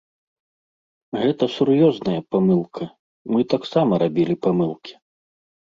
Гэта 1.23 1.43
сур'ёзная 1.57 2.21
памылка, 2.37 2.83
мы 3.35 3.47
таксама 3.55 4.03
рабілі 4.07 4.35
памылкі. 4.51 4.93